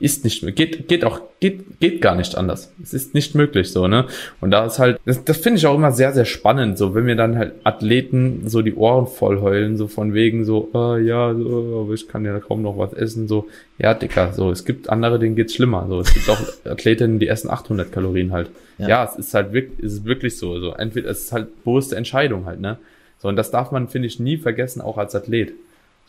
[0.02, 2.72] ist nicht geht geht auch geht geht gar nicht anders.
[2.82, 4.08] Es ist nicht möglich so, ne?
[4.42, 7.06] Und da ist halt das, das finde ich auch immer sehr sehr spannend, so wenn
[7.06, 11.34] wir dann halt Athleten so die Ohren voll heulen, so von wegen so ah, ja,
[11.34, 13.48] so, aber ich kann ja kaum noch was essen so.
[13.78, 17.28] Ja, dicker, so es gibt andere, denen geht's schlimmer, so es gibt auch Athletinnen, die
[17.28, 18.50] essen 800 Kalorien halt.
[18.80, 21.64] Ja, ja es ist halt wirklich es ist wirklich so, so entweder es ist halt
[21.64, 22.78] bewusste Entscheidung halt, ne?
[23.20, 25.54] So und das darf man finde ich nie vergessen auch als Athlet.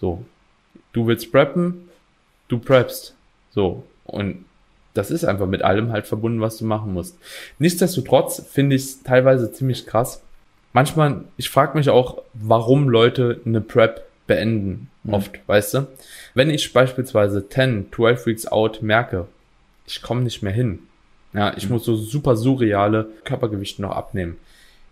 [0.00, 0.24] So,
[0.94, 1.88] du willst preppen,
[2.48, 3.14] du preppst
[3.52, 3.84] so.
[4.04, 4.44] Und
[4.94, 7.16] das ist einfach mit allem halt verbunden, was du machen musst.
[7.58, 10.22] Nichtsdestotrotz finde ich es teilweise ziemlich krass.
[10.72, 14.90] Manchmal, ich frage mich auch, warum Leute eine Prep beenden.
[15.04, 15.14] Mhm.
[15.14, 15.86] Oft, weißt du?
[16.34, 19.26] Wenn ich beispielsweise 10, 12 Weeks out merke,
[19.86, 20.80] ich komme nicht mehr hin.
[21.32, 21.74] Ja, ich mhm.
[21.74, 24.38] muss so super surreale Körpergewichte noch abnehmen.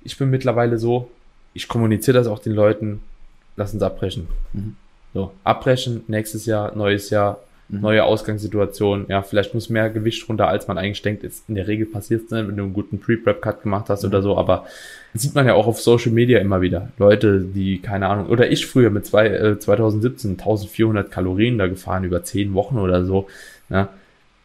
[0.03, 1.11] Ich bin mittlerweile so,
[1.53, 3.03] ich kommuniziere das auch den Leuten,
[3.57, 4.29] lass uns abbrechen.
[4.53, 4.77] Mhm.
[5.13, 7.41] So, abbrechen, nächstes Jahr, neues Jahr.
[7.71, 9.07] Neue Ausgangssituation.
[9.09, 11.25] Ja, vielleicht muss mehr Gewicht runter, als man eigentlich denkt.
[11.25, 14.09] Ist in der Regel passiert es, ne, wenn du einen guten Pre-Prep-Cut gemacht hast mhm.
[14.09, 14.37] oder so.
[14.37, 14.67] Aber
[15.15, 16.91] sieht man ja auch auf Social Media immer wieder.
[16.99, 22.05] Leute, die, keine Ahnung, oder ich früher mit zwei, äh, 2017 1400 Kalorien da gefahren
[22.05, 23.29] über 10 Wochen oder so.
[23.69, 23.91] Ja,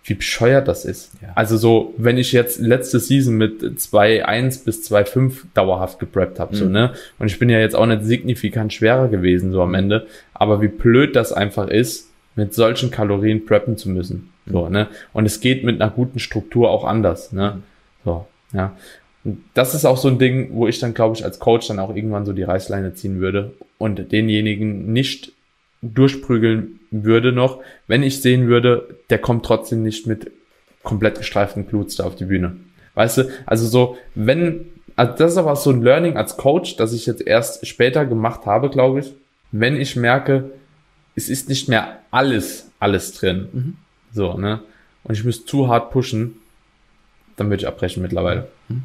[0.06, 1.12] wie bescheuert das ist.
[1.22, 1.30] Ja.
[1.34, 6.60] Also so, wenn ich jetzt letzte Season mit 2,1 bis 2,5 dauerhaft gepreppt habe, mhm.
[6.60, 6.94] so, ne?
[7.18, 9.76] Und ich bin ja jetzt auch nicht signifikant schwerer gewesen, so am mhm.
[9.76, 10.08] Ende.
[10.34, 14.30] Aber wie blöd das einfach ist, mit solchen Kalorien preppen zu müssen.
[14.46, 14.72] So, mhm.
[14.72, 14.88] ne?
[15.14, 17.62] Und es geht mit einer guten Struktur auch anders, ne?
[18.04, 18.76] So, ja.
[19.24, 21.80] Und das ist auch so ein Ding, wo ich dann, glaube ich, als Coach dann
[21.80, 25.32] auch irgendwann so die Reißleine ziehen würde und denjenigen nicht
[25.82, 30.32] durchprügeln würde noch, wenn ich sehen würde, der kommt trotzdem nicht mit
[30.84, 32.56] komplett gestreiften Glutes da auf die Bühne.
[32.94, 36.94] Weißt du, also so, wenn, also das ist aber so ein Learning als Coach, das
[36.94, 39.14] ich jetzt erst später gemacht habe, glaube ich,
[39.52, 40.52] wenn ich merke,
[41.16, 43.48] es ist nicht mehr alles, alles drin.
[43.52, 43.78] Mhm.
[44.14, 44.62] So, ne?
[45.04, 46.36] Und ich müsste zu hart pushen,
[47.36, 48.48] dann würde ich abbrechen mittlerweile.
[48.70, 48.84] Mhm.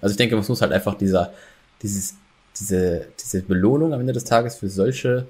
[0.00, 1.32] Also ich denke, es muss halt einfach dieser,
[1.82, 2.16] dieses,
[2.58, 5.26] diese, diese Belohnung am Ende des Tages für solche,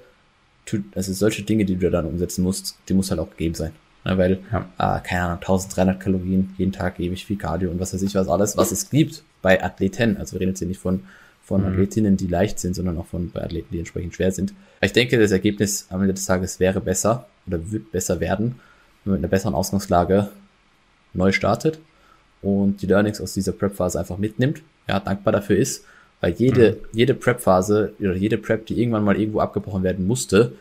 [0.95, 3.73] also solche Dinge, die du dann umsetzen musst, die muss halt auch gegeben sein.
[4.05, 4.17] Ne?
[4.17, 4.97] Weil, ja.
[4.97, 8.15] äh, keine Ahnung, 1300 Kalorien jeden Tag gebe ich viel Cardio und was weiß ich
[8.15, 10.17] was alles, was es gibt bei Athleten.
[10.17, 11.03] Also wir reden jetzt hier nicht von
[11.49, 11.67] von mhm.
[11.69, 14.53] Athletinnen, die leicht sind, sondern auch von bei Athleten, die entsprechend schwer sind.
[14.81, 18.59] Ich denke, das Ergebnis am Ende des Tages wäre besser oder wird besser werden,
[19.03, 20.29] wenn man mit einer besseren Ausgangslage
[21.15, 21.79] neu startet
[22.43, 25.85] und die Learnings aus dieser Prep-Phase einfach mitnimmt, ja, dankbar dafür ist
[26.21, 26.87] Weil jede, mhm.
[26.93, 30.53] jede Prep-Phase oder jede Prep, die irgendwann mal irgendwo abgebrochen werden musste,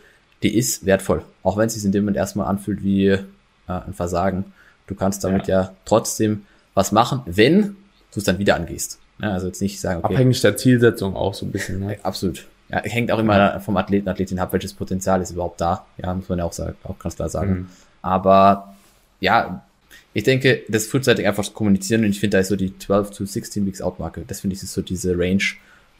[0.43, 1.23] die ist wertvoll.
[1.43, 3.19] Auch wenn es sich in dem Moment erstmal anfühlt wie äh,
[3.67, 4.47] ein Versagen.
[4.87, 5.63] Du kannst damit ja.
[5.63, 7.77] ja trotzdem was machen, wenn
[8.13, 8.99] du es dann wieder angehst.
[9.21, 10.15] Ja, also jetzt nicht sagen, okay.
[10.15, 11.81] Abhängig der Zielsetzung auch so ein bisschen.
[11.81, 11.99] Ne?
[12.03, 12.47] Absolut.
[12.69, 15.87] Ja, hängt auch immer vom Athleten, Athletin ab, welches Potenzial ist überhaupt da.
[16.03, 17.51] Ja, muss man ja auch, sagen, auch ganz klar sagen.
[17.51, 17.67] Mhm.
[18.03, 18.75] Aber
[19.21, 19.65] ja,
[20.13, 23.11] ich denke, das frühzeitig einfach zu kommunizieren und ich finde, da ist so die 12
[23.11, 24.23] to 16 Weeks Out Marke.
[24.27, 25.43] Das finde ich ist so diese Range,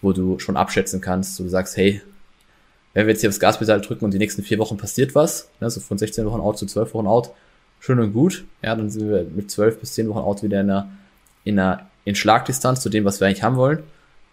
[0.03, 2.03] wo du schon abschätzen kannst, wo du sagst, hey,
[2.95, 5.71] wenn wir jetzt hier aufs Gaspedal drücken und die nächsten vier Wochen passiert was, ne,
[5.71, 7.31] so von 16 Wochen out zu 12 Wochen out,
[7.81, 8.45] schön und gut.
[8.63, 10.89] Ja, dann sind wir mit 12 bis 10 Wochen out wieder in einer,
[11.45, 13.83] in einer in Schlagdistanz zu dem, was wir eigentlich haben wollen.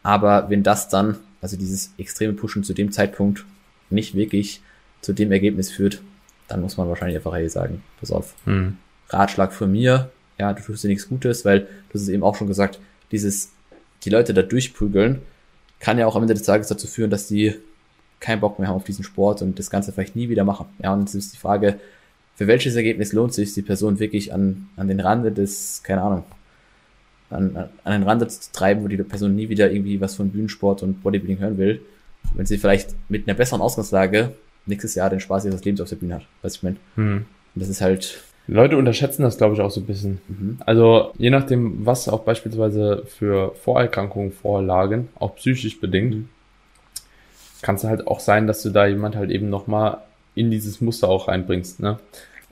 [0.04, 3.46] Aber wenn das dann, also dieses extreme Pushen zu dem Zeitpunkt
[3.90, 4.62] nicht wirklich
[5.02, 6.02] zu dem Ergebnis führt,
[6.48, 8.36] dann muss man wahrscheinlich einfach hey sagen, pass auf.
[8.46, 8.78] Hm.
[9.10, 12.36] Ratschlag von mir, ja, du tust dir nichts Gutes, weil du hast es eben auch
[12.36, 12.80] schon gesagt,
[13.12, 13.52] dieses,
[14.04, 15.22] die Leute da durchprügeln,
[15.80, 17.56] kann ja auch am Ende des Tages dazu führen, dass die
[18.20, 20.66] keinen Bock mehr haben auf diesen Sport und das Ganze vielleicht nie wieder machen.
[20.82, 21.80] Ja, und es ist die Frage,
[22.36, 26.24] für welches Ergebnis lohnt sich die Person wirklich an, an den Rande des, keine Ahnung,
[27.30, 30.84] an, an den Rande zu treiben, wo die Person nie wieder irgendwie was von Bühnensport
[30.84, 31.82] und Bodybuilding hören will,
[32.34, 34.32] wenn sie vielleicht mit einer besseren Ausgangslage
[34.66, 36.26] nächstes Jahr den Spaß ihres Lebens auf der Bühne hat.
[36.42, 36.78] Weißt du, ich meine?
[36.96, 37.18] Hm.
[37.56, 38.24] Und das ist halt.
[38.48, 40.22] Leute unterschätzen das, glaube ich, auch so ein bisschen.
[40.28, 40.58] Mhm.
[40.66, 46.30] Also je nachdem, was auch beispielsweise für Vorerkrankungen vorlagen, auch psychisch bedingt, mhm.
[47.64, 49.98] kann es halt auch sein, dass du da jemand halt eben nochmal
[50.36, 51.98] in dieses Muster auch reinbringst, ne?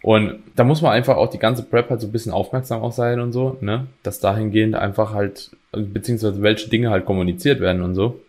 [0.03, 2.91] Und da muss man einfach auch die ganze Prep halt so ein bisschen aufmerksam auch
[2.91, 3.87] sein und so, ne?
[4.03, 8.19] Dass dahingehend einfach halt, beziehungsweise welche Dinge halt kommuniziert werden und so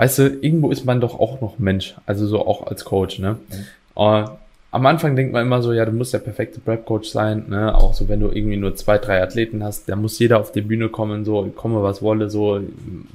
[0.00, 3.36] weißt du, irgendwo ist man doch auch noch Mensch, also so auch als Coach, ne?
[3.50, 3.66] Mhm.
[3.96, 4.24] Uh,
[4.70, 7.74] am Anfang denkt man immer so, ja, du musst der perfekte Prep-Coach sein, ne?
[7.74, 10.62] Auch so, wenn du irgendwie nur zwei, drei Athleten hast, da muss jeder auf die
[10.62, 12.60] Bühne kommen, so, komme was wolle, so,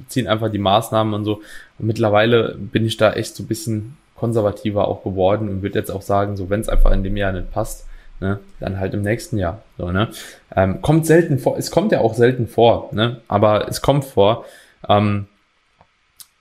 [0.06, 1.40] ziehen einfach die Maßnahmen und so.
[1.80, 5.90] Und mittlerweile bin ich da echt so ein bisschen konservativer auch geworden und würde jetzt
[5.90, 7.85] auch sagen, so, wenn es einfach in dem Jahr nicht passt,
[8.20, 10.08] ne, dann halt im nächsten Jahr, so, ne?
[10.54, 13.20] Ähm, kommt selten vor, es kommt ja auch selten vor, ne?
[13.28, 14.44] Aber es kommt vor.
[14.88, 15.26] Ähm,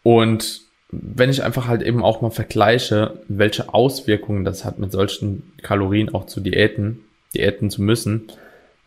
[0.03, 0.61] und
[0.91, 6.13] wenn ich einfach halt eben auch mal vergleiche, welche Auswirkungen das hat mit solchen Kalorien
[6.13, 8.29] auch zu Diäten, Diäten zu müssen,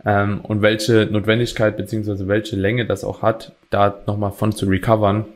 [0.05, 5.27] ähm, und welche Notwendigkeit beziehungsweise welche Länge das auch hat, da nochmal von zu recovern,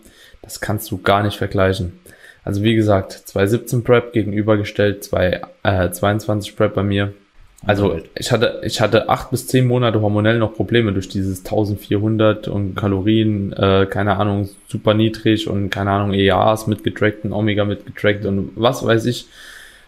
[0.40, 1.98] das kannst du gar nicht vergleichen.
[2.44, 7.12] Also wie gesagt, 2017 Prep gegenübergestellt, 2022 äh, Prep bei mir,
[7.64, 12.48] also ich hatte, ich hatte acht bis zehn Monate hormonell noch Probleme durch dieses 1400
[12.48, 18.24] und Kalorien, äh, keine Ahnung, super niedrig und keine Ahnung, EAs mitgetrackt und Omega mitgetrackt
[18.26, 19.26] und was weiß ich.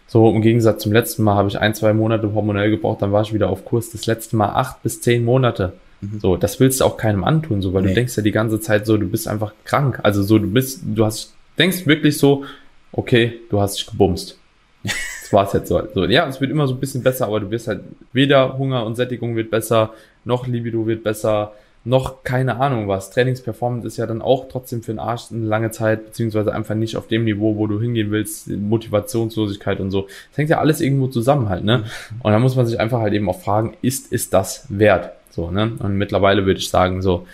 [0.07, 3.23] So im Gegensatz zum letzten Mal habe ich ein, zwei Monate hormonell gebraucht, dann war
[3.23, 3.89] ich wieder auf Kurs.
[3.89, 5.73] Das letzte Mal acht bis zehn Monate.
[6.01, 6.19] Mhm.
[6.19, 7.89] So, das willst du auch keinem antun, so, weil nee.
[7.89, 9.99] du denkst ja die ganze Zeit so, du bist einfach krank.
[10.03, 12.45] Also so, du bist, du hast, denkst wirklich so,
[12.91, 14.37] okay, du hast dich gebumst.
[15.25, 15.81] Das war es jetzt so.
[15.95, 16.05] so.
[16.05, 17.81] Ja, es wird immer so ein bisschen besser, aber du wirst halt
[18.13, 23.09] weder Hunger und Sättigung wird besser, noch Libido wird besser, noch keine Ahnung was.
[23.09, 26.95] Trainingsperformance ist ja dann auch trotzdem für den Arsch eine lange Zeit, beziehungsweise einfach nicht
[26.95, 30.03] auf dem Niveau, wo du hingehen willst, Motivationslosigkeit und so.
[30.03, 31.85] Das hängt ja alles irgendwo zusammen halt, ne?
[32.21, 35.11] Und da muss man sich einfach halt eben auch fragen, ist, ist das wert?
[35.31, 35.71] So, ne?
[35.79, 37.25] Und mittlerweile würde ich sagen, so,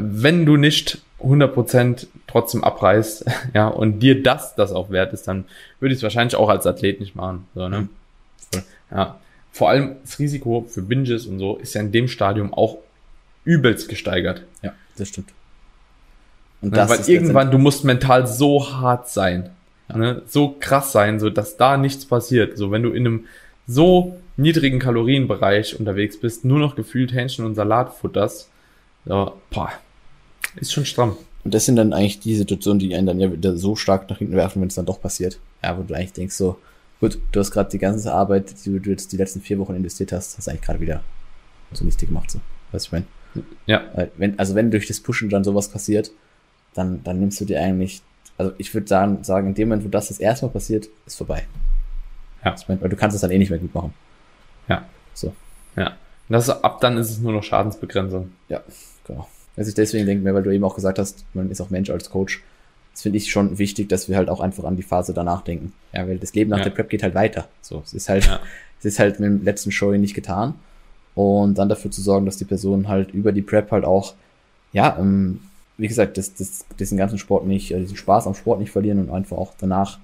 [0.00, 5.44] wenn du nicht 100% trotzdem abreißt, ja, und dir das das auch wert ist, dann
[5.80, 7.80] würde ich es wahrscheinlich auch als Athlet nicht machen, so, ne?
[7.80, 7.88] Mhm.
[8.90, 9.18] Ja.
[9.50, 12.78] Vor allem das Risiko für Binges und so ist ja in dem Stadium auch
[13.44, 14.44] übelst gesteigert.
[14.62, 15.32] Ja, das stimmt.
[16.60, 19.50] Und das ja, weil irgendwann, du musst mental so hart sein,
[19.88, 19.96] ja.
[19.96, 20.22] ne?
[20.26, 22.56] so krass sein, so dass da nichts passiert.
[22.56, 23.24] So, wenn du in einem
[23.66, 28.50] so niedrigen Kalorienbereich unterwegs bist, nur noch gefühlt Hähnchen und Salat futterst,
[29.04, 29.72] so, boah,
[30.56, 31.16] ist schon stramm.
[31.44, 34.18] Und das sind dann eigentlich die Situationen, die einen dann ja wieder so stark nach
[34.18, 35.38] hinten werfen, wenn es dann doch passiert.
[35.62, 36.58] Ja, wo du eigentlich denkst so,
[37.00, 40.12] gut, du hast gerade die ganze Arbeit, die du jetzt die letzten vier Wochen investiert
[40.12, 41.02] hast, hast eigentlich gerade wieder
[41.72, 42.40] so nichts gemacht, so.
[42.72, 43.44] Weißt du, ich meine?
[43.66, 44.08] Ja.
[44.16, 46.10] Wenn, also wenn durch das Pushen dann sowas passiert,
[46.74, 48.02] dann, dann nimmst du dir eigentlich,
[48.36, 51.16] also ich würde sagen, sagen, in dem Moment, wo das das erste Mal passiert, ist
[51.16, 51.46] vorbei.
[52.44, 52.54] Ja.
[52.54, 53.94] Ich meine, weil du kannst es dann eh nicht mehr gut machen.
[54.68, 54.86] Ja.
[55.14, 55.34] So.
[55.76, 55.88] Ja.
[55.88, 58.32] Und das, ab dann ist es nur noch Schadensbegrenzung.
[58.48, 58.62] Ja,
[59.04, 59.28] genau.
[59.58, 61.90] Also ich deswegen denke mir, weil du eben auch gesagt hast, man ist auch Mensch
[61.90, 62.42] als Coach.
[62.92, 65.72] Das finde ich schon wichtig, dass wir halt auch einfach an die Phase danach denken.
[65.92, 66.64] Ja, weil das Leben nach ja.
[66.64, 67.48] der Prep geht halt weiter.
[67.60, 68.40] So, es ist halt, ja.
[68.78, 70.54] es ist halt mit dem letzten Show nicht getan.
[71.14, 74.14] Und dann dafür zu sorgen, dass die Person halt über die Prep halt auch,
[74.72, 75.40] ja, ähm,
[75.76, 79.00] wie gesagt, das, das, diesen ganzen Sport nicht, äh, diesen Spaß am Sport nicht verlieren
[79.00, 79.98] und einfach auch danach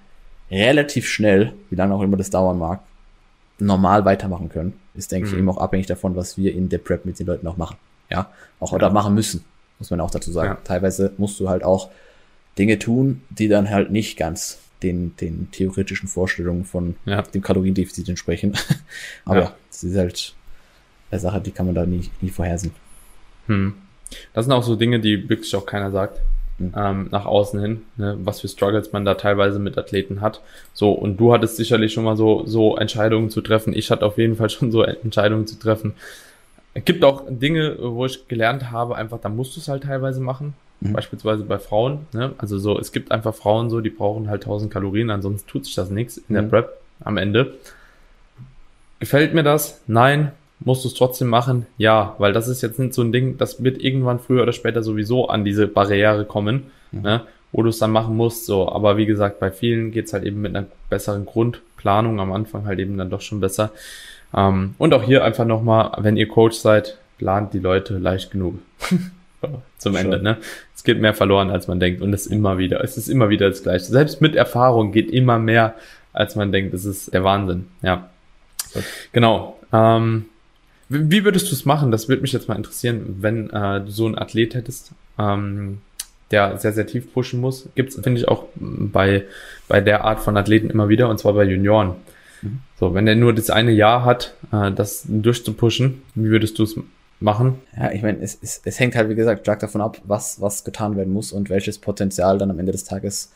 [0.51, 2.81] relativ schnell, wie lange auch immer das dauern mag,
[3.59, 4.73] normal weitermachen können.
[4.95, 5.35] Ist, denke mhm.
[5.35, 7.77] ich, eben auch abhängig davon, was wir in der Prep mit den Leuten auch machen.
[8.11, 8.77] Ja, auch ja.
[8.77, 9.45] oder machen müssen.
[9.79, 10.51] muss man auch dazu sagen.
[10.51, 10.59] Ja.
[10.65, 11.91] Teilweise musst du halt auch
[12.59, 17.23] Dinge tun, die dann halt nicht ganz den, den theoretischen Vorstellungen von ja.
[17.23, 18.55] dem Kaloriendefizit entsprechen.
[19.25, 20.35] Aber es ist halt
[21.11, 22.75] eine Sache, die kann man da nie, nie vorhersehen.
[23.47, 23.75] Hm.
[24.33, 26.21] Das sind auch so Dinge, die wirklich auch keiner sagt.
[26.59, 26.73] Mhm.
[26.77, 30.41] Ähm, nach außen hin, ne, was für Struggles man da teilweise mit Athleten hat.
[30.73, 33.75] So, und du hattest sicherlich schon mal so, so Entscheidungen zu treffen.
[33.75, 35.95] Ich hatte auf jeden Fall schon so Entscheidungen zu treffen.
[36.75, 40.21] Es gibt auch Dinge, wo ich gelernt habe, einfach, da musst du es halt teilweise
[40.21, 40.55] machen.
[40.81, 40.93] Mhm.
[40.93, 42.07] Beispielsweise bei Frauen.
[42.13, 42.33] Ne?
[42.39, 45.75] Also so, es gibt einfach Frauen so, die brauchen halt 1000 Kalorien, ansonsten tut sich
[45.75, 46.35] das nichts in mhm.
[46.35, 47.55] der Prep am Ende.
[49.01, 49.81] Gefällt mir das?
[49.87, 50.33] Nein.
[50.61, 51.67] Musst du es trotzdem machen?
[51.79, 54.83] Ja, weil das ist jetzt nicht so ein Ding, das wird irgendwann früher oder später
[54.83, 57.03] sowieso an diese Barriere kommen, mhm.
[57.03, 57.21] ne,
[57.53, 58.47] wo du es dann machen musst.
[58.47, 62.67] So, aber wie gesagt, bei vielen geht's halt eben mit einer besseren Grundplanung am Anfang
[62.67, 63.73] halt eben dann doch schon besser.
[64.35, 68.59] Ähm, und auch hier einfach nochmal, wenn ihr Coach seid, plant die Leute leicht genug.
[69.79, 70.39] Zum Ende, ne?
[70.75, 72.01] Es geht mehr verloren, als man denkt.
[72.01, 73.85] Und es ist immer wieder, es ist immer wieder das Gleiche.
[73.85, 75.75] Selbst mit Erfahrung geht immer mehr,
[76.13, 76.73] als man denkt.
[76.73, 78.09] Das ist der Wahnsinn, ja.
[79.13, 79.59] Genau.
[79.73, 80.27] Ähm,
[80.89, 81.91] wie würdest du es machen?
[81.91, 85.79] Das würde mich jetzt mal interessieren, wenn äh, du so einen Athlet hättest, ähm,
[86.31, 87.69] der sehr, sehr tief pushen muss.
[87.75, 89.25] Gibt es, finde ich, auch bei,
[89.69, 91.95] bei der Art von Athleten immer wieder, und zwar bei Junioren.
[92.79, 96.77] So, wenn er nur das eine Jahr hat, äh, das durchzupushen, wie würdest du es
[97.21, 97.61] machen?
[97.77, 100.65] Ja, ich meine, es, es, es hängt halt, wie gesagt, stark davon ab, was, was
[100.65, 103.33] getan werden muss und welches Potenzial dann am Ende des Tages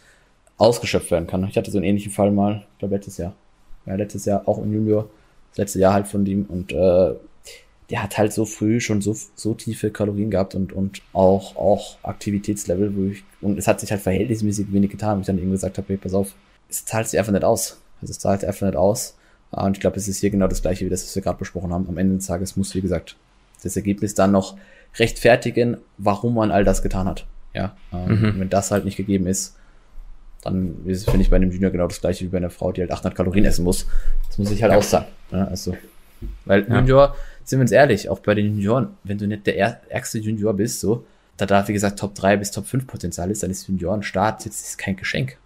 [0.59, 1.45] ausgeschöpft werden kann.
[1.45, 3.35] Ich hatte so einen ähnlichen Fall mal, ich glaube letztes Jahr.
[3.87, 5.09] Ja, letztes Jahr auch im Junior,
[5.51, 7.15] das letzte Jahr halt von ihm und äh,
[7.91, 11.97] der hat halt so früh schon so, so tiefe Kalorien gehabt und, und auch, auch
[12.03, 15.51] Aktivitätslevel, wo ich, und es hat sich halt verhältnismäßig wenig getan, wo ich dann eben
[15.51, 16.35] gesagt habe, hey, pass auf,
[16.69, 17.81] es zahlt sich einfach nicht aus.
[18.01, 19.17] Also es zahlt einfach nicht aus.
[19.51, 21.73] Und ich glaube, es ist hier genau das gleiche wie das, was wir gerade besprochen
[21.73, 21.89] haben.
[21.89, 23.17] Am Ende des Tages muss, wie gesagt,
[23.63, 24.57] das Ergebnis dann noch
[24.97, 27.27] rechtfertigen, warum man all das getan hat.
[27.55, 28.41] Ja, ähm, mhm.
[28.41, 29.57] wenn das halt nicht gegeben ist,
[30.43, 32.93] dann finde ich bei einem Junior genau das gleiche wie bei einer Frau, die halt
[32.93, 33.87] 800 Kalorien essen muss.
[34.29, 34.79] Das muss ich halt ja.
[34.79, 35.07] auszahlen.
[35.33, 35.77] Ja, also,
[36.45, 36.79] weil ja.
[36.79, 39.59] Junior sind wir uns ehrlich, auch bei den Junioren, wenn du nicht der
[39.89, 41.05] ärgste Junior bist, so,
[41.37, 44.67] da da, wie gesagt, Top 3 bis Top 5 Potenzial ist, dann ist Juniorenstart jetzt
[44.67, 45.39] ist kein Geschenk.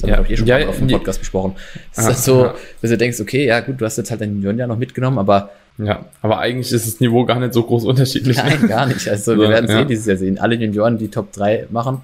[0.00, 0.16] Das haben ja.
[0.18, 1.56] wir auch eh schon ja, auf dem Podcast besprochen.
[1.94, 2.54] Das ist so, ja.
[2.80, 5.18] wenn du denkst, okay, ja gut, du hast jetzt halt deinen Junioren ja noch mitgenommen,
[5.18, 8.36] aber ja, aber eigentlich ist das Niveau gar nicht so groß unterschiedlich.
[8.36, 9.08] Nein, gar nicht.
[9.08, 9.80] Also wir werden es ja.
[9.80, 10.38] eh dieses Jahr sehen.
[10.38, 12.02] Alle Junioren, die Top 3 machen,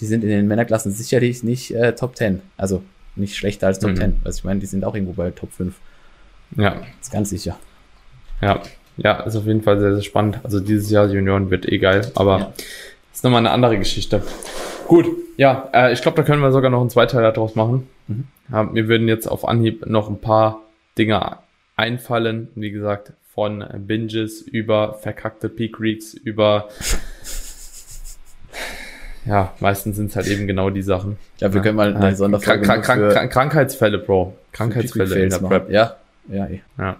[0.00, 2.40] die sind in den Männerklassen sicherlich nicht äh, Top 10.
[2.56, 2.82] Also
[3.16, 3.96] nicht schlechter als Top mhm.
[3.96, 4.16] 10.
[4.24, 5.74] Also ich meine, die sind auch irgendwo bei Top 5.
[6.56, 6.70] Ja.
[6.70, 7.58] Das ist ganz sicher.
[8.40, 8.62] Ja,
[8.96, 10.40] ja, ist auf jeden Fall sehr, sehr spannend.
[10.42, 12.52] Also dieses Jahr Junioren wird eh geil, aber ja.
[13.12, 14.22] ist nochmal eine andere Geschichte.
[14.88, 17.88] Gut, ja, äh, ich glaube, da können wir sogar noch einen Zweiteiler draus machen.
[18.08, 18.24] Mhm.
[18.50, 20.62] Ja, mir würden jetzt auf Anhieb noch ein paar
[20.96, 21.36] Dinge
[21.76, 22.48] einfallen.
[22.54, 26.68] Wie gesagt, von Binges über verkackte Peak Reeks über
[29.26, 31.18] ja, meistens sind es halt eben genau die Sachen.
[31.38, 34.34] Ja, wir können mal eine Sonderfolge Krank Krank Krank Krankheitsfälle, Bro.
[34.52, 35.70] Krankheitsfälle in der Prep.
[35.70, 35.96] Ja,
[36.28, 36.62] ja, eh.
[36.78, 36.96] ja.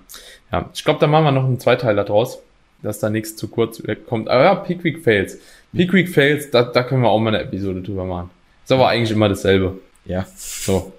[0.53, 2.39] Ja, ich glaube, da machen wir noch einen Zweiteiler draus,
[2.83, 4.29] dass da nichts zu kurz kommt.
[4.29, 5.39] Aber ja, Peak Week Fails.
[5.73, 8.31] Peak Week Fails, da, da können wir auch mal eine Episode drüber machen.
[8.65, 9.79] Ist aber eigentlich immer dasselbe.
[10.05, 10.27] Ja.
[10.37, 10.93] So.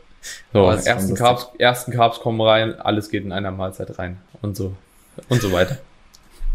[0.52, 4.18] So, ersten Carbs, ersten Carbs kommen rein, alles geht in einer Mahlzeit rein.
[4.42, 4.76] Und so.
[5.30, 5.78] Und so weiter.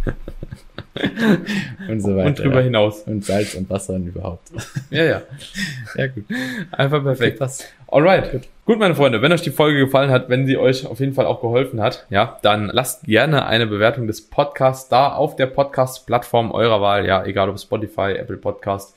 [1.89, 2.29] und so weiter.
[2.29, 2.63] Und drüber ja.
[2.63, 3.03] hinaus.
[3.03, 4.49] Und Salz und Wasser und überhaupt.
[4.91, 5.23] ja, ja.
[5.97, 6.25] Ja, gut.
[6.71, 7.41] Einfach perfekt.
[7.41, 7.51] Okay,
[7.89, 8.33] Alright.
[8.33, 8.43] Gut.
[8.65, 11.27] gut, meine Freunde, wenn euch die Folge gefallen hat, wenn sie euch auf jeden Fall
[11.27, 16.51] auch geholfen hat, ja, dann lasst gerne eine Bewertung des Podcasts da auf der Podcast-Plattform
[16.51, 18.97] eurer Wahl, ja, egal ob Spotify, Apple Podcast,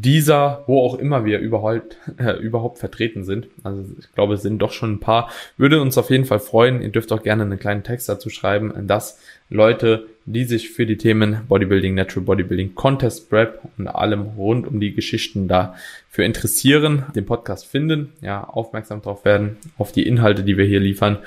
[0.00, 3.48] dieser, wo auch immer wir überhaupt, äh, überhaupt vertreten sind.
[3.62, 5.30] Also ich glaube, es sind doch schon ein paar.
[5.58, 6.80] Würde uns auf jeden Fall freuen.
[6.80, 10.96] Ihr dürft auch gerne einen kleinen Text dazu schreiben, dass Leute, die sich für die
[10.96, 17.26] Themen Bodybuilding, Natural Bodybuilding, Contest Prep und allem rund um die Geschichten dafür interessieren, den
[17.26, 21.18] Podcast finden, ja, aufmerksam drauf werden, auf die Inhalte, die wir hier liefern.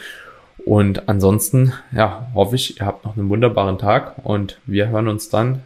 [0.66, 5.30] Und ansonsten, ja, hoffe ich, ihr habt noch einen wunderbaren Tag und wir hören uns
[5.30, 5.62] dann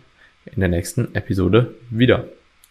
[0.46, 2.26] in der nächsten Episode wieder.